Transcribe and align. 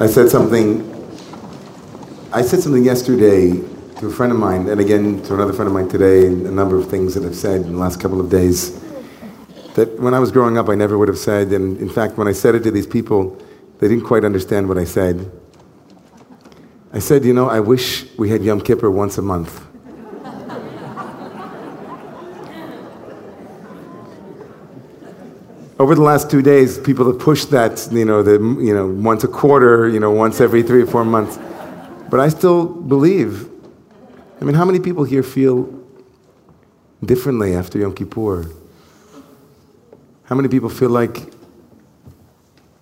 I 0.00 0.08
said 0.08 0.28
something. 0.28 0.82
I 2.32 2.42
said 2.42 2.58
something 2.58 2.82
yesterday 2.82 3.52
to 4.00 4.06
a 4.08 4.10
friend 4.10 4.32
of 4.32 4.38
mine, 4.38 4.68
and 4.68 4.80
again 4.80 5.22
to 5.22 5.34
another 5.34 5.52
friend 5.52 5.68
of 5.68 5.72
mine 5.72 5.88
today, 5.88 6.26
a 6.26 6.30
number 6.30 6.76
of 6.76 6.90
things 6.90 7.14
that 7.14 7.24
I've 7.24 7.36
said 7.36 7.60
in 7.60 7.72
the 7.74 7.78
last 7.78 8.00
couple 8.00 8.20
of 8.20 8.28
days. 8.28 8.72
That 9.74 10.00
when 10.00 10.12
I 10.12 10.18
was 10.18 10.32
growing 10.32 10.58
up, 10.58 10.68
I 10.68 10.74
never 10.74 10.98
would 10.98 11.06
have 11.06 11.18
said, 11.18 11.52
and 11.52 11.78
in 11.78 11.88
fact, 11.88 12.18
when 12.18 12.26
I 12.26 12.32
said 12.32 12.56
it 12.56 12.64
to 12.64 12.72
these 12.72 12.88
people, 12.88 13.40
they 13.78 13.86
didn't 13.86 14.04
quite 14.04 14.24
understand 14.24 14.68
what 14.68 14.78
I 14.78 14.84
said. 14.84 15.30
I 16.92 16.98
said, 16.98 17.24
you 17.24 17.32
know, 17.32 17.48
I 17.48 17.60
wish 17.60 18.04
we 18.18 18.30
had 18.30 18.42
Yom 18.42 18.62
Kippur 18.62 18.90
once 18.90 19.16
a 19.16 19.22
month. 19.22 19.64
Over 25.78 25.94
the 25.94 26.02
last 26.02 26.30
two 26.30 26.40
days, 26.40 26.78
people 26.78 27.06
have 27.06 27.18
pushed 27.18 27.50
that, 27.50 27.88
you 27.90 28.04
know, 28.04 28.22
the, 28.22 28.34
you 28.34 28.72
know, 28.74 28.86
once 28.86 29.24
a 29.24 29.28
quarter, 29.28 29.88
you 29.88 29.98
know, 29.98 30.10
once 30.10 30.40
every 30.40 30.62
three 30.62 30.82
or 30.82 30.86
four 30.86 31.04
months. 31.04 31.38
But 32.10 32.20
I 32.20 32.28
still 32.28 32.66
believe. 32.66 33.48
I 34.40 34.44
mean, 34.44 34.54
how 34.54 34.64
many 34.64 34.78
people 34.78 35.04
here 35.04 35.22
feel 35.22 35.68
differently 37.04 37.54
after 37.54 37.78
Yom 37.78 37.94
Kippur? 37.94 38.46
How 40.24 40.36
many 40.36 40.48
people 40.48 40.68
feel 40.68 40.90
like, 40.90 41.32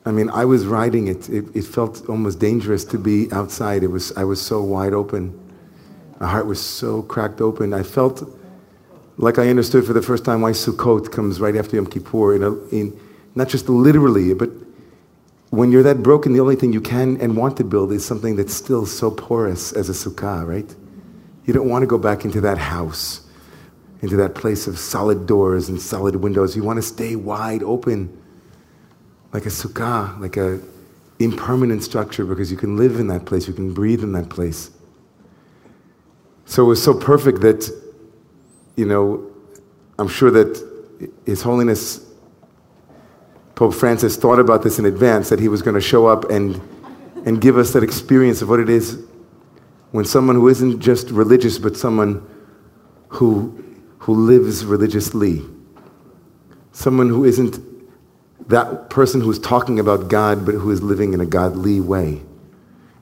I 0.04 0.10
mean, 0.10 0.28
I 0.28 0.44
was 0.44 0.66
riding 0.66 1.08
it. 1.08 1.30
It, 1.30 1.44
it 1.56 1.64
felt 1.64 2.08
almost 2.08 2.40
dangerous 2.40 2.84
to 2.86 2.98
be 2.98 3.32
outside. 3.32 3.82
It 3.82 3.88
was, 3.88 4.12
I 4.16 4.24
was 4.24 4.40
so 4.40 4.62
wide 4.62 4.92
open. 4.92 5.38
My 6.20 6.28
heart 6.28 6.46
was 6.46 6.60
so 6.60 7.02
cracked 7.02 7.40
open. 7.40 7.72
I 7.72 7.82
felt 7.82 8.22
like 9.22 9.38
I 9.38 9.48
understood 9.48 9.86
for 9.86 9.92
the 9.92 10.02
first 10.02 10.24
time 10.24 10.40
why 10.40 10.50
Sukkot 10.50 11.12
comes 11.12 11.40
right 11.40 11.54
after 11.54 11.76
Yom 11.76 11.86
Kippur, 11.86 12.34
in, 12.34 12.42
a, 12.42 12.52
in 12.70 12.98
not 13.36 13.48
just 13.48 13.68
literally, 13.68 14.34
but 14.34 14.50
when 15.50 15.70
you're 15.70 15.84
that 15.84 16.02
broken, 16.02 16.32
the 16.32 16.40
only 16.40 16.56
thing 16.56 16.72
you 16.72 16.80
can 16.80 17.20
and 17.20 17.36
want 17.36 17.56
to 17.58 17.64
build 17.64 17.92
is 17.92 18.04
something 18.04 18.34
that's 18.34 18.52
still 18.52 18.84
so 18.84 19.12
porous 19.12 19.72
as 19.72 19.88
a 19.88 19.92
sukkah, 19.92 20.44
right? 20.44 20.74
You 21.44 21.54
don't 21.54 21.68
want 21.68 21.82
to 21.82 21.86
go 21.86 21.98
back 21.98 22.24
into 22.24 22.40
that 22.40 22.58
house, 22.58 23.20
into 24.00 24.16
that 24.16 24.34
place 24.34 24.66
of 24.66 24.76
solid 24.76 25.26
doors 25.26 25.68
and 25.68 25.80
solid 25.80 26.16
windows. 26.16 26.56
You 26.56 26.64
want 26.64 26.78
to 26.78 26.82
stay 26.82 27.14
wide 27.14 27.62
open, 27.62 28.20
like 29.32 29.46
a 29.46 29.50
sukkah, 29.50 30.18
like 30.18 30.36
a 30.36 30.60
impermanent 31.20 31.84
structure, 31.84 32.24
because 32.24 32.50
you 32.50 32.56
can 32.56 32.76
live 32.76 32.98
in 32.98 33.06
that 33.06 33.24
place, 33.24 33.46
you 33.46 33.54
can 33.54 33.72
breathe 33.72 34.02
in 34.02 34.12
that 34.14 34.30
place. 34.30 34.72
So 36.44 36.64
it 36.64 36.66
was 36.66 36.82
so 36.82 36.92
perfect 36.92 37.40
that 37.42 37.70
you 38.76 38.86
know, 38.86 39.30
I'm 39.98 40.08
sure 40.08 40.30
that 40.30 41.10
His 41.26 41.42
Holiness 41.42 42.00
Pope 43.54 43.74
Francis 43.74 44.16
thought 44.16 44.38
about 44.38 44.62
this 44.62 44.78
in 44.78 44.86
advance 44.86 45.28
that 45.28 45.38
he 45.38 45.48
was 45.48 45.62
going 45.62 45.74
to 45.74 45.80
show 45.80 46.06
up 46.06 46.30
and, 46.30 46.60
and 47.26 47.40
give 47.40 47.56
us 47.56 47.72
that 47.74 47.84
experience 47.84 48.42
of 48.42 48.48
what 48.48 48.58
it 48.60 48.68
is 48.68 49.04
when 49.92 50.04
someone 50.04 50.36
who 50.36 50.48
isn't 50.48 50.80
just 50.80 51.10
religious, 51.10 51.58
but 51.58 51.76
someone 51.76 52.26
who, 53.08 53.62
who 53.98 54.14
lives 54.14 54.64
religiously, 54.64 55.42
someone 56.72 57.08
who 57.08 57.24
isn't 57.24 57.60
that 58.48 58.90
person 58.90 59.20
who's 59.20 59.38
talking 59.38 59.78
about 59.78 60.08
God, 60.08 60.44
but 60.46 60.54
who 60.54 60.70
is 60.70 60.82
living 60.82 61.12
in 61.12 61.20
a 61.20 61.26
godly 61.26 61.78
way. 61.78 62.22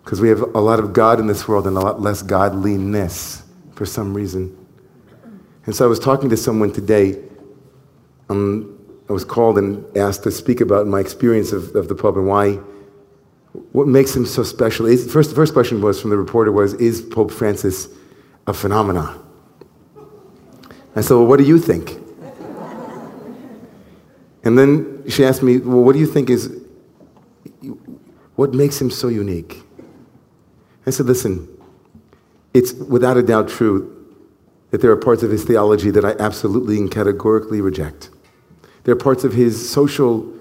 Because 0.05 0.21
we 0.21 0.29
have 0.29 0.43
a 0.55 0.61
lot 0.61 0.81
of 0.81 0.93
God 0.93 1.21
in 1.21 1.27
this 1.27 1.47
world 1.47 1.67
and 1.67 1.77
a 1.77 1.81
lot 1.81 2.03
less 2.03 2.23
godliness 2.23 3.45
for 3.73 3.87
some 3.87 4.13
reason. 4.13 4.60
And 5.67 5.75
so 5.75 5.85
I 5.85 5.89
was 5.89 5.99
talking 5.99 6.31
to 6.31 6.37
someone 6.37 6.73
today. 6.73 7.19
Um, 8.29 8.79
I 9.09 9.13
was 9.13 9.25
called 9.25 9.59
and 9.59 9.85
asked 9.97 10.23
to 10.23 10.31
speak 10.31 10.61
about 10.61 10.87
my 10.87 11.01
experience 11.01 11.53
of, 11.53 11.75
of 11.75 11.89
the 11.89 11.95
Pope 11.95 12.17
and 12.17 12.27
why, 12.27 12.55
what 13.73 13.87
makes 13.87 14.15
him 14.15 14.25
so 14.25 14.43
special. 14.43 14.87
Is, 14.87 15.13
first, 15.13 15.31
the 15.31 15.37
first 15.37 15.53
question 15.53 15.83
was 15.83 16.01
from 16.01 16.11
the 16.11 16.17
reporter 16.17 16.53
was, 16.53 16.75
is 16.75 17.03
Pope 17.03 17.31
Francis 17.31 17.89
a 18.47 18.55
phenomenon? 18.55 19.19
I 20.97 21.03
said, 21.03 21.15
well, 21.15 21.27
what 21.27 21.39
do 21.39 21.45
you 21.45 21.59
think? 21.59 21.99
and 24.43 24.59
then 24.59 25.05
she 25.09 25.25
asked 25.25 25.43
me, 25.43 25.59
well, 25.59 25.85
what 25.85 25.93
do 25.93 25.99
you 25.99 26.07
think 26.07 26.31
is, 26.31 26.57
what 28.37 28.55
makes 28.55 28.81
him 28.81 28.91
so 28.91 29.09
unique? 29.09 29.63
I 30.87 30.91
said, 30.91 31.07
listen, 31.07 31.49
it's 32.55 32.73
without 32.73 33.17
a 33.17 33.23
doubt 33.23 33.49
true 33.49 34.00
that 34.71 34.81
there 34.81 34.91
are 34.91 34.97
parts 34.97 35.23
of 35.23 35.31
his 35.31 35.45
theology 35.45 35.91
that 35.91 36.05
I 36.05 36.13
absolutely 36.13 36.79
and 36.79 36.91
categorically 36.91 37.61
reject. 37.61 38.11
There 38.85 38.93
are 38.93 38.99
parts 38.99 39.25
of 39.25 39.33
his 39.33 39.69
social, 39.69 40.33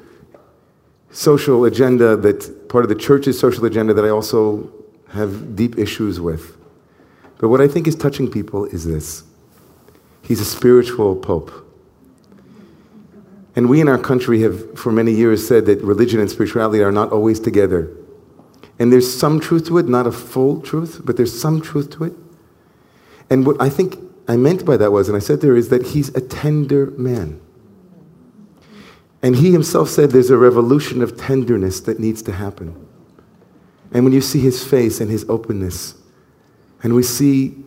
social 1.11 1.65
agenda 1.65 2.15
that, 2.17 2.69
part 2.69 2.85
of 2.85 2.89
the 2.89 2.95
church's 2.95 3.39
social 3.39 3.65
agenda 3.65 3.93
that 3.93 4.05
I 4.05 4.09
also 4.09 4.71
have 5.09 5.55
deep 5.55 5.77
issues 5.77 6.21
with. 6.21 6.57
But 7.39 7.49
what 7.49 7.61
I 7.61 7.67
think 7.67 7.87
is 7.87 7.95
touching 7.95 8.29
people 8.29 8.65
is 8.65 8.85
this 8.85 9.23
he's 10.21 10.39
a 10.39 10.45
spiritual 10.45 11.15
pope. 11.15 11.65
And 13.55 13.67
we 13.67 13.81
in 13.81 13.89
our 13.89 13.97
country 13.97 14.41
have, 14.41 14.77
for 14.77 14.91
many 14.91 15.11
years, 15.11 15.45
said 15.45 15.65
that 15.65 15.81
religion 15.81 16.19
and 16.19 16.29
spirituality 16.29 16.83
are 16.83 16.91
not 16.91 17.11
always 17.11 17.39
together. 17.39 17.91
And 18.77 18.93
there's 18.93 19.11
some 19.11 19.39
truth 19.39 19.65
to 19.67 19.77
it, 19.79 19.89
not 19.89 20.07
a 20.07 20.11
full 20.11 20.61
truth, 20.61 21.01
but 21.03 21.17
there's 21.17 21.37
some 21.37 21.59
truth 21.59 21.89
to 21.91 22.05
it. 22.05 22.13
And 23.29 23.45
what 23.45 23.61
I 23.61 23.69
think 23.69 23.97
I 24.29 24.37
meant 24.37 24.63
by 24.63 24.77
that 24.77 24.91
was, 24.91 25.09
and 25.09 25.17
I 25.17 25.19
said 25.19 25.41
there, 25.41 25.57
is 25.57 25.69
that 25.69 25.87
he's 25.87 26.09
a 26.09 26.21
tender 26.21 26.91
man. 26.91 27.41
And 29.23 29.35
he 29.35 29.51
himself 29.51 29.89
said 29.89 30.11
there's 30.11 30.29
a 30.29 30.37
revolution 30.37 31.01
of 31.01 31.17
tenderness 31.17 31.81
that 31.81 31.99
needs 31.99 32.21
to 32.21 32.31
happen. 32.31 32.75
And 33.91 34.03
when 34.03 34.13
you 34.13 34.21
see 34.21 34.39
his 34.39 34.63
face 34.63 35.01
and 35.01 35.09
his 35.09 35.25
openness, 35.27 35.95
and 36.83 36.93
we 36.93 37.01
see 37.01 37.57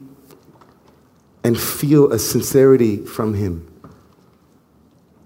and 1.43 1.59
feel 1.59 2.13
a 2.13 2.19
sincerity 2.21 2.99
from 3.05 3.35
him, 3.35 3.69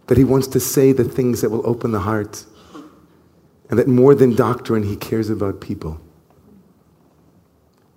that 0.07 0.17
he 0.17 0.25
wants 0.25 0.47
to 0.47 0.59
say 0.59 0.93
the 0.93 1.05
things 1.05 1.43
that 1.43 1.51
will 1.51 1.67
open 1.69 1.93
the 1.93 2.01
heart, 2.01 2.47
and 3.69 3.79
that 3.79 3.89
more 3.89 4.15
than 4.15 4.35
doctrine, 4.35 4.85
he 4.85 4.97
cares 4.97 5.29
about 5.29 5.61
people. 5.61 6.01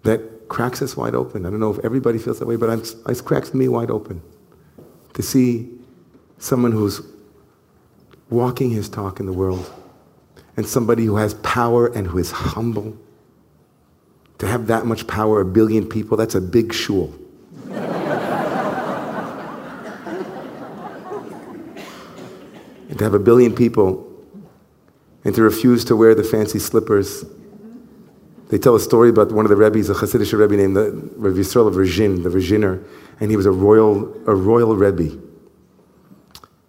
That 0.03 0.38
cracks 0.49 0.81
us 0.81 0.97
wide 0.97 1.15
open. 1.15 1.45
I 1.45 1.49
don't 1.49 1.59
know 1.59 1.71
if 1.73 1.79
everybody 1.85 2.17
feels 2.17 2.39
that 2.39 2.47
way, 2.47 2.55
but 2.57 2.69
it 3.07 3.25
cracks 3.25 3.53
me 3.53 3.67
wide 3.67 3.91
open 3.91 4.21
to 5.13 5.21
see 5.21 5.69
someone 6.39 6.71
who's 6.71 7.01
walking 8.29 8.71
his 8.71 8.89
talk 8.89 9.19
in 9.19 9.25
the 9.25 9.33
world 9.33 9.71
and 10.57 10.67
somebody 10.67 11.05
who 11.05 11.15
has 11.17 11.35
power 11.35 11.87
and 11.87 12.07
who 12.07 12.17
is 12.17 12.31
humble. 12.31 12.97
To 14.39 14.47
have 14.47 14.67
that 14.67 14.85
much 14.85 15.05
power, 15.07 15.41
a 15.41 15.45
billion 15.45 15.87
people, 15.87 16.17
that's 16.17 16.35
a 16.35 16.41
big 16.41 16.73
shul. 16.73 17.13
and 22.89 22.97
to 22.97 23.03
have 23.03 23.13
a 23.13 23.19
billion 23.19 23.53
people 23.53 24.05
and 25.25 25.35
to 25.35 25.41
refuse 25.41 25.83
to 25.85 25.95
wear 25.95 26.15
the 26.15 26.23
fancy 26.23 26.59
slippers 26.59 27.25
they 28.49 28.57
tell 28.57 28.75
a 28.75 28.79
story 28.79 29.09
about 29.09 29.31
one 29.31 29.45
of 29.45 29.49
the 29.49 29.55
rabbis, 29.55 29.89
a 29.89 29.93
Hasidic 29.93 30.37
Rebbe 30.37 30.57
named 30.57 30.75
the 30.75 30.91
Rabbi 31.15 31.37
Yisrael 31.37 31.67
of 31.67 31.75
Ruzhin, 31.75 32.23
the 32.23 32.29
Ruzhiner, 32.29 32.83
and 33.19 33.29
he 33.29 33.37
was 33.37 33.45
a 33.45 33.51
royal, 33.51 34.11
a 34.27 34.33
royal 34.33 34.75
Rebbe. 34.75 35.19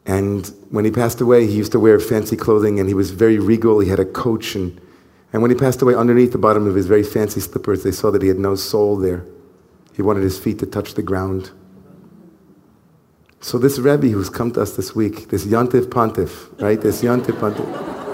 And 0.04 0.46
when 0.70 0.84
he 0.84 0.90
passed 0.90 1.20
away, 1.20 1.46
he 1.46 1.54
used 1.54 1.72
to 1.72 1.80
wear 1.80 1.98
fancy 1.98 2.36
clothing 2.36 2.80
and 2.80 2.88
he 2.88 2.94
was 2.94 3.12
very 3.12 3.38
regal. 3.38 3.80
He 3.80 3.88
had 3.88 4.00
a 4.00 4.04
coach. 4.04 4.54
And, 4.54 4.80
and 5.32 5.40
when 5.40 5.50
he 5.50 5.56
passed 5.56 5.80
away, 5.80 5.94
underneath 5.94 6.32
the 6.32 6.38
bottom 6.38 6.66
of 6.66 6.74
his 6.74 6.86
very 6.86 7.02
fancy 7.02 7.40
slippers, 7.40 7.82
they 7.82 7.92
saw 7.92 8.10
that 8.10 8.20
he 8.20 8.28
had 8.28 8.38
no 8.38 8.56
sole 8.56 8.96
there. 8.96 9.24
He 9.94 10.02
wanted 10.02 10.22
his 10.22 10.38
feet 10.38 10.58
to 10.58 10.66
touch 10.66 10.94
the 10.94 11.02
ground. 11.02 11.50
So 13.40 13.56
this 13.56 13.78
Rebbe 13.78 14.08
who's 14.08 14.28
come 14.28 14.50
to 14.52 14.62
us 14.62 14.76
this 14.76 14.94
week, 14.94 15.28
this 15.28 15.46
Yontif 15.46 15.90
Pontiff, 15.90 16.48
right? 16.60 16.80
This 16.80 17.02
Yontif 17.02 17.38
Pontiff. 17.38 18.09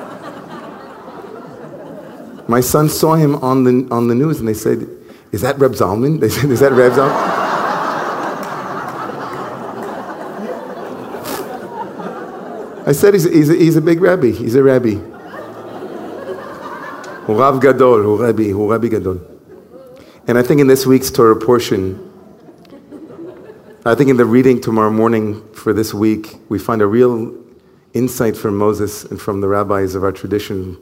My 2.49 2.61
son 2.61 2.89
saw 2.89 3.15
him 3.15 3.37
on 3.37 3.65
the, 3.65 3.89
on 3.91 4.09
the 4.09 4.15
news 4.15 4.39
and 4.39 4.49
they 4.49 4.55
said, 4.55 4.89
Is 5.33 5.41
that 5.43 5.59
Reb 5.59 5.73
Zalman? 5.73 6.21
They 6.21 6.29
said, 6.29 6.51
Is 6.51 6.61
that 6.61 6.73
Reb 6.73 6.93
Zalman? 6.93 7.37
I 12.87 12.93
said, 12.93 13.15
he's, 13.15 13.25
he's, 13.25 13.51
a, 13.51 13.55
he's 13.55 13.75
a 13.75 13.81
big 13.81 14.01
Rebbe. 14.01 14.29
He's 14.29 14.55
a 14.55 14.63
Rebbe. 14.63 15.01
Rav 17.27 17.61
Gadol, 17.61 18.03
Hu 18.03 18.25
Rebbe 18.25 18.89
Gadol. 18.89 19.21
And 20.29 20.39
I 20.39 20.43
think 20.43 20.61
in 20.61 20.69
this 20.69 20.87
week's 20.87 21.11
Torah 21.11 21.35
portion, 21.35 22.01
I 23.85 23.97
think 23.97 24.09
in 24.09 24.17
the 24.17 24.25
reading 24.25 24.61
tomorrow 24.61 24.91
morning 24.91 25.53
for 25.53 25.73
this 25.73 25.93
week, 25.93 26.37
we 26.49 26.61
find 26.61 26.81
a 26.81 26.87
real 26.87 27.35
insight 27.93 28.37
from 28.37 28.57
Moses 28.57 29.05
and 29.05 29.21
from 29.21 29.41
the 29.41 29.49
rabbis 29.49 29.97
of 29.97 30.05
our 30.05 30.13
tradition 30.13 30.77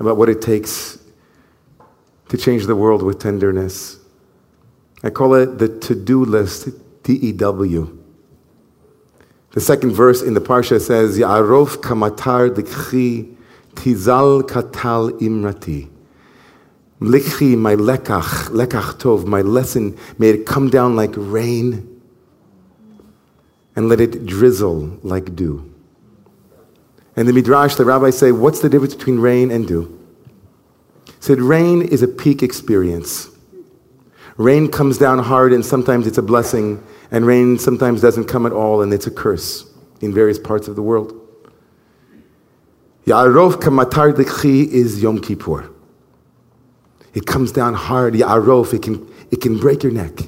about 0.00 0.16
what 0.16 0.28
it 0.28 0.42
takes 0.42 0.98
to 2.28 2.36
change 2.36 2.66
the 2.66 2.74
world 2.74 3.02
with 3.02 3.20
tenderness. 3.20 3.98
I 5.02 5.10
call 5.10 5.34
it 5.34 5.58
the 5.58 5.68
to 5.80 5.94
do 5.94 6.24
list, 6.24 6.68
T 7.04 7.12
E 7.14 7.32
W. 7.32 7.98
The 9.52 9.60
second 9.60 9.92
verse 9.92 10.22
in 10.22 10.34
the 10.34 10.40
Parsha 10.40 10.80
says, 10.80 11.18
Ya'arof 11.18 11.76
kamatar 11.78 12.50
dikhi 12.50 13.36
tizal 13.74 14.42
katal 14.42 15.10
imrati. 15.20 15.90
Likhi, 17.00 17.56
my 17.56 17.74
lekach, 17.76 18.48
lekach 18.50 19.00
tov, 19.00 19.24
my 19.24 19.40
lesson, 19.40 19.96
may 20.18 20.30
it 20.30 20.46
come 20.46 20.68
down 20.68 20.96
like 20.96 21.12
rain 21.16 22.00
and 23.74 23.88
let 23.88 24.00
it 24.00 24.26
drizzle 24.26 24.98
like 25.02 25.34
dew. 25.34 25.69
And 27.16 27.26
the 27.26 27.32
Midrash, 27.32 27.74
the 27.74 27.84
rabbis 27.84 28.18
say, 28.18 28.32
what's 28.32 28.60
the 28.60 28.68
difference 28.68 28.94
between 28.94 29.18
rain 29.18 29.50
and 29.50 29.66
dew? 29.66 29.98
Said 31.18 31.40
rain 31.40 31.82
is 31.82 32.02
a 32.02 32.08
peak 32.08 32.42
experience. 32.42 33.28
Rain 34.36 34.70
comes 34.70 34.96
down 34.96 35.18
hard 35.18 35.52
and 35.52 35.64
sometimes 35.64 36.06
it's 36.06 36.16
a 36.16 36.22
blessing, 36.22 36.82
and 37.10 37.26
rain 37.26 37.58
sometimes 37.58 38.00
doesn't 38.00 38.24
come 38.24 38.46
at 38.46 38.52
all 38.52 38.80
and 38.80 38.92
it's 38.94 39.06
a 39.06 39.10
curse 39.10 39.70
in 40.00 40.14
various 40.14 40.38
parts 40.38 40.66
of 40.66 40.76
the 40.76 40.82
world. 40.82 41.12
Ya'arov 43.06 43.54
kamatar 43.54 44.12
dikhi 44.12 44.66
is 44.68 45.02
Yom 45.02 45.20
Kippur. 45.20 45.70
It 47.12 47.26
comes 47.26 47.50
down 47.50 47.74
hard. 47.74 48.14
Ya'arov, 48.14 48.72
it 48.72 48.82
can, 48.82 49.12
it 49.30 49.40
can 49.40 49.58
break 49.58 49.82
your 49.82 49.92
neck. 49.92 50.20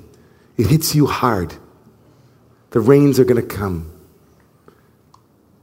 It 0.57 0.67
hits 0.67 0.95
you 0.95 1.07
hard. 1.07 1.55
The 2.71 2.81
rains 2.81 3.21
are 3.21 3.25
going 3.25 3.41
to 3.41 3.47
come. 3.47 3.92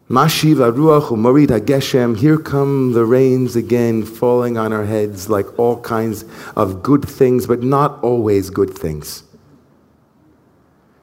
Mashiv 0.09 0.55
aruach 0.55 1.09
umarid 1.09 1.47
hageshem. 1.47 2.17
Here 2.17 2.37
come 2.37 2.93
the 2.93 3.05
rains 3.05 3.55
again, 3.55 4.03
falling 4.03 4.57
on 4.57 4.73
our 4.73 4.85
heads 4.85 5.29
like 5.29 5.59
all 5.59 5.79
kinds 5.81 6.25
of 6.55 6.81
good 6.81 7.07
things, 7.07 7.45
but 7.45 7.61
not 7.61 8.03
always 8.03 8.49
good 8.49 8.71
things. 8.71 9.23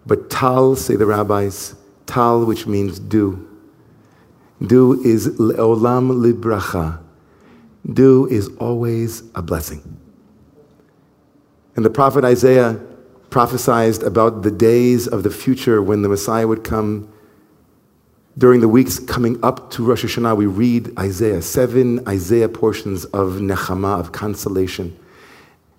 But 0.04 0.28
tal, 0.28 0.74
say 0.74 0.96
the 0.96 1.06
rabbis, 1.06 1.76
tal, 2.06 2.44
which 2.44 2.66
means 2.66 2.98
dew. 2.98 3.48
Dew 4.60 5.00
is 5.04 5.28
le'olam 5.38 6.10
libracha. 6.10 6.98
Dew 7.92 8.26
is 8.26 8.48
always 8.58 9.22
a 9.36 9.42
blessing. 9.42 10.00
And 11.76 11.84
the 11.84 11.90
prophet 11.90 12.24
Isaiah 12.24 12.80
prophesied 13.30 14.02
about 14.02 14.42
the 14.42 14.50
days 14.50 15.06
of 15.06 15.22
the 15.22 15.30
future 15.30 15.80
when 15.80 16.02
the 16.02 16.08
Messiah 16.08 16.48
would 16.48 16.64
come. 16.64 17.12
During 18.38 18.60
the 18.60 18.68
weeks 18.68 18.98
coming 18.98 19.42
up 19.42 19.70
to 19.72 19.84
Rosh 19.84 20.04
Hashanah, 20.04 20.36
we 20.36 20.44
read 20.44 20.98
Isaiah, 20.98 21.40
seven 21.40 22.06
Isaiah 22.06 22.50
portions 22.50 23.06
of 23.06 23.34
Nechama, 23.34 23.98
of 23.98 24.12
consolation. 24.12 24.98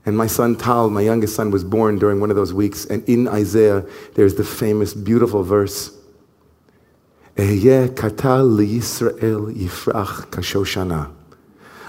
And 0.07 0.17
my 0.17 0.25
son 0.25 0.55
Tal, 0.55 0.89
my 0.89 1.01
youngest 1.01 1.35
son, 1.35 1.51
was 1.51 1.63
born 1.63 1.99
during 1.99 2.19
one 2.19 2.31
of 2.31 2.35
those 2.35 2.53
weeks. 2.53 2.85
And 2.85 3.07
in 3.07 3.27
Isaiah, 3.27 3.85
there's 4.15 4.35
the 4.35 4.43
famous, 4.43 4.95
beautiful 4.95 5.43
verse 5.43 5.95
katal 7.35 8.57
Yisrael 8.57 9.53
yifrach 9.55 10.27
kashoshana. 10.31 11.13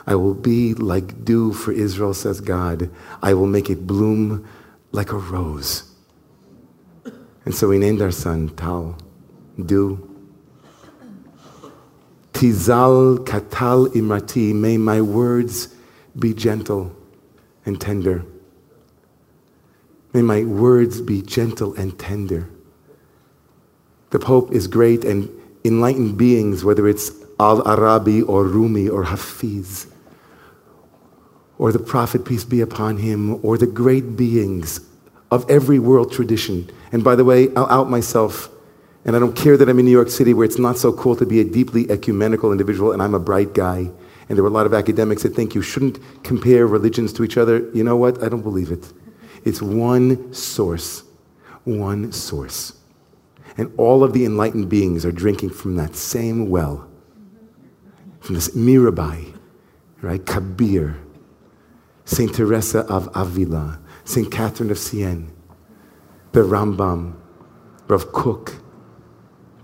I 0.06 0.14
will 0.14 0.34
be 0.34 0.74
like 0.74 1.24
dew 1.24 1.52
for 1.52 1.72
Israel, 1.72 2.12
says 2.12 2.40
God. 2.40 2.90
I 3.22 3.34
will 3.34 3.46
make 3.46 3.70
it 3.70 3.86
bloom 3.86 4.46
like 4.92 5.12
a 5.12 5.16
rose. 5.16 5.90
And 7.44 7.54
so 7.54 7.68
we 7.68 7.78
named 7.78 8.02
our 8.02 8.10
son 8.10 8.50
Tal, 8.50 8.98
dew. 9.64 10.07
Tizal 12.38 13.18
katal 13.24 13.88
imrati, 13.88 14.54
may 14.54 14.76
my 14.78 15.00
words 15.00 15.74
be 16.16 16.32
gentle 16.32 16.94
and 17.66 17.80
tender. 17.80 18.24
May 20.12 20.22
my 20.22 20.44
words 20.44 21.00
be 21.00 21.20
gentle 21.20 21.74
and 21.74 21.98
tender. 21.98 22.48
The 24.10 24.20
Pope 24.20 24.52
is 24.52 24.68
great 24.68 25.04
and 25.04 25.28
enlightened 25.64 26.16
beings, 26.16 26.62
whether 26.62 26.86
it's 26.86 27.10
Al 27.40 27.60
Arabi 27.66 28.22
or 28.22 28.44
Rumi 28.44 28.88
or 28.88 29.02
Hafiz, 29.02 29.88
or 31.58 31.72
the 31.72 31.80
Prophet, 31.80 32.24
peace 32.24 32.44
be 32.44 32.60
upon 32.60 32.98
him, 32.98 33.44
or 33.44 33.58
the 33.58 33.66
great 33.66 34.16
beings 34.16 34.78
of 35.32 35.44
every 35.50 35.80
world 35.80 36.12
tradition. 36.12 36.70
And 36.92 37.02
by 37.02 37.16
the 37.16 37.24
way, 37.24 37.52
I'll 37.56 37.66
out 37.66 37.90
myself, 37.90 38.48
and 39.08 39.16
I 39.16 39.20
don't 39.20 39.34
care 39.34 39.56
that 39.56 39.70
I'm 39.70 39.78
in 39.78 39.86
New 39.86 39.90
York 39.90 40.10
City 40.10 40.34
where 40.34 40.44
it's 40.44 40.58
not 40.58 40.76
so 40.76 40.92
cool 40.92 41.16
to 41.16 41.24
be 41.24 41.40
a 41.40 41.44
deeply 41.44 41.90
ecumenical 41.90 42.52
individual, 42.52 42.92
and 42.92 43.02
I'm 43.02 43.14
a 43.14 43.18
bright 43.18 43.54
guy. 43.54 43.90
And 44.28 44.36
there 44.36 44.42
were 44.42 44.50
a 44.50 44.52
lot 44.52 44.66
of 44.66 44.74
academics 44.74 45.22
that 45.22 45.34
think 45.34 45.54
you 45.54 45.62
shouldn't 45.62 45.98
compare 46.24 46.66
religions 46.66 47.14
to 47.14 47.24
each 47.24 47.38
other. 47.38 47.70
You 47.72 47.84
know 47.84 47.96
what? 47.96 48.22
I 48.22 48.28
don't 48.28 48.42
believe 48.42 48.70
it. 48.70 48.92
It's 49.46 49.62
one 49.62 50.34
source. 50.34 51.04
One 51.64 52.12
source. 52.12 52.74
And 53.56 53.72
all 53.78 54.04
of 54.04 54.12
the 54.12 54.26
enlightened 54.26 54.68
beings 54.68 55.06
are 55.06 55.10
drinking 55.10 55.50
from 55.50 55.76
that 55.76 55.96
same 55.96 56.50
well, 56.50 56.86
from 58.20 58.34
this 58.34 58.50
Mirabai, 58.50 59.34
right? 60.02 60.26
Kabir, 60.26 60.98
St. 62.04 62.34
Teresa 62.34 62.80
of 62.80 63.08
Avila, 63.14 63.80
St. 64.04 64.30
Catherine 64.30 64.70
of 64.70 64.78
Siena, 64.78 65.24
the 66.32 66.40
Rambam, 66.40 67.14
Rav 67.88 68.12
Kook. 68.12 68.67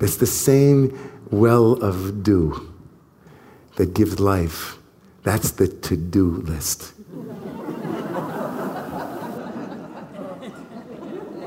It's 0.00 0.16
the 0.16 0.26
same 0.26 0.98
well 1.30 1.72
of 1.74 2.22
dew 2.22 2.72
that 3.76 3.94
gives 3.94 4.20
life. 4.20 4.78
That's 5.22 5.52
the 5.52 5.68
to 5.68 5.96
do 5.96 6.42
list. 6.46 6.92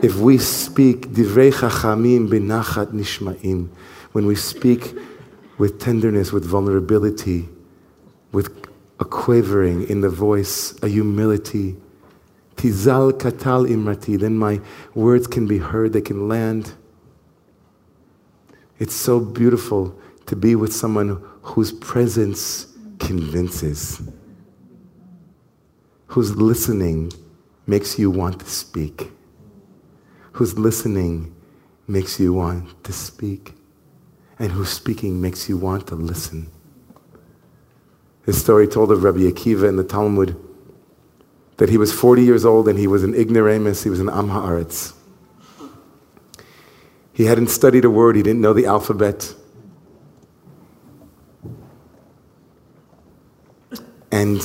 if 0.02 0.16
we 0.18 0.38
speak 0.38 1.08
divrei 1.08 1.52
chachamim 1.52 2.30
benachat 2.30 2.92
nishma'im, 2.94 3.70
when 4.12 4.26
we 4.26 4.36
speak 4.36 4.96
with 5.58 5.80
tenderness, 5.80 6.32
with 6.32 6.46
vulnerability, 6.46 7.50
with 8.32 8.68
a 9.00 9.06
quavering 9.06 9.88
in 9.90 10.02
the 10.02 10.10
voice, 10.10 10.78
a 10.82 10.88
humility, 10.88 11.76
tizal 12.56 13.12
katal 13.12 13.68
imrati, 13.70 14.20
then 14.20 14.38
my 14.38 14.60
words 14.94 15.28
can 15.28 15.48
be 15.48 15.58
heard, 15.58 15.94
they 15.94 16.02
can 16.02 16.28
land. 16.28 16.74
It's 18.80 18.96
so 18.96 19.20
beautiful 19.20 20.00
to 20.26 20.36
be 20.36 20.56
with 20.56 20.74
someone 20.74 21.22
whose 21.42 21.72
presence 21.72 22.68
convinces, 23.00 24.02
whose 26.08 26.36
listening 26.36 27.12
makes 27.66 27.98
you 27.98 28.12
want 28.12 28.40
to 28.40 28.50
speak 28.50 29.12
whose 30.38 30.56
listening 30.56 31.36
makes 31.88 32.20
you 32.20 32.32
want 32.32 32.84
to 32.84 32.94
speak, 32.94 33.56
and 34.38 34.52
whose 34.52 34.70
speaking 34.70 35.20
makes 35.20 35.50
you 35.50 35.58
want 35.58 35.88
to 35.88 35.96
listen. 35.96 36.52
This 38.28 38.40
story 38.40 38.68
told 38.68 38.92
of 38.92 39.04
Rabbi 39.04 39.22
Akiva 39.22 39.68
in 39.68 39.78
the 39.78 39.84
Talmud 39.84 40.40
that 41.58 41.70
he 41.70 41.78
was 41.80 41.92
40 41.92 42.22
years 42.22 42.46
old 42.46 42.68
and 42.68 42.78
he 42.78 42.86
was 42.86 43.04
an 43.04 43.16
ignoramus, 43.16 43.84
he 43.84 43.90
was 43.90 44.00
an 44.00 44.10
Am 44.10 44.30
Haaretz. 44.30 44.94
He 47.18 47.26
hadn't 47.26 47.48
studied 47.48 47.84
a 47.84 47.90
word, 47.90 48.16
he 48.16 48.22
didn't 48.22 48.42
know 48.42 48.54
the 48.54 48.68
alphabet. 48.68 49.34
And 54.12 54.40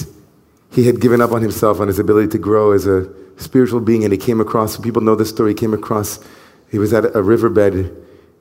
he 0.71 0.87
had 0.87 0.99
given 0.99 1.21
up 1.21 1.33
on 1.33 1.43
himself, 1.43 1.81
on 1.81 1.89
his 1.89 1.99
ability 1.99 2.29
to 2.29 2.39
grow 2.39 2.73
as 2.73 2.87
a 2.87 3.13
spiritual 3.37 3.81
being, 3.81 4.05
and 4.05 4.13
he 4.13 4.19
came 4.19 4.41
across, 4.41 4.79
people 4.79 5.03
know 5.03 5.15
this 5.15 5.29
story, 5.29 5.51
he 5.51 5.55
came 5.55 5.75
across, 5.75 6.19
he 6.71 6.79
was 6.79 6.95
at 6.95 7.15
a 7.15 7.23
riverbed, 7.23 7.95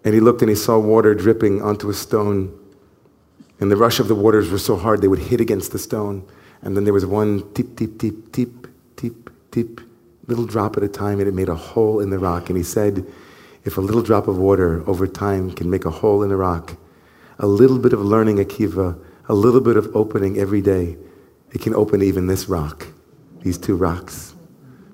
and 0.05 0.13
he 0.13 0.21
looked 0.21 0.41
and 0.41 0.47
he 0.47 0.55
saw 0.55 0.79
water 0.79 1.13
dripping 1.13 1.61
onto 1.61 1.89
a 1.89 1.93
stone. 1.93 2.57
And 3.59 3.69
the 3.69 3.75
rush 3.75 3.99
of 3.99 4.07
the 4.07 4.15
waters 4.15 4.49
were 4.49 4.59
so 4.59 4.77
hard, 4.77 5.01
they 5.01 5.09
would 5.09 5.19
hit 5.19 5.41
against 5.41 5.73
the 5.73 5.77
stone. 5.77 6.25
And 6.61 6.77
then 6.77 6.85
there 6.85 6.93
was 6.93 7.05
one 7.05 7.51
tip, 7.53 7.75
tip, 7.75 7.99
tip, 7.99 8.31
tip, 8.31 8.67
tip, 8.95 9.29
tip, 9.51 9.81
little 10.27 10.45
drop 10.45 10.77
at 10.77 10.83
a 10.83 10.87
time, 10.87 11.19
and 11.19 11.27
it 11.27 11.33
made 11.33 11.49
a 11.49 11.55
hole 11.55 11.99
in 11.99 12.11
the 12.11 12.17
rock. 12.17 12.47
And 12.47 12.55
he 12.55 12.63
said, 12.63 13.05
if 13.63 13.77
a 13.77 13.81
little 13.81 14.01
drop 14.01 14.27
of 14.27 14.37
water 14.37 14.87
over 14.89 15.07
time 15.07 15.51
can 15.51 15.69
make 15.69 15.85
a 15.85 15.91
hole 15.91 16.23
in 16.23 16.31
a 16.31 16.37
rock, 16.37 16.77
a 17.39 17.47
little 17.47 17.79
bit 17.79 17.93
of 17.93 18.01
learning 18.01 18.37
Akiva, 18.37 18.99
a 19.27 19.33
little 19.33 19.61
bit 19.61 19.77
of 19.77 19.95
opening 19.95 20.37
every 20.37 20.61
day, 20.61 20.97
it 21.51 21.61
can 21.61 21.75
open 21.75 22.01
even 22.01 22.27
this 22.27 22.47
rock, 22.47 22.87
these 23.41 23.57
two 23.57 23.75
rocks 23.75 24.33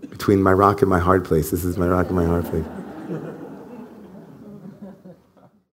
between 0.09 0.41
my 0.41 0.51
rock 0.51 0.81
and 0.81 0.89
my 0.89 0.99
hard 0.99 1.23
place. 1.23 1.51
This 1.51 1.63
is 1.63 1.77
my 1.77 1.87
rock 1.87 2.07
and 2.07 2.15
my 2.15 2.25
hard 2.25 2.45
place. 2.45 2.65